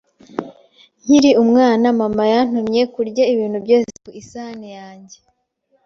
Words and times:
Nkiri 1.03 1.31
umwana, 1.43 1.85
mama 1.99 2.23
yantumye 2.33 2.81
kurya 2.93 3.23
ibintu 3.33 3.57
byose 3.65 3.91
ku 4.03 4.09
isahani 4.21 4.69
yanjye. 4.77 5.17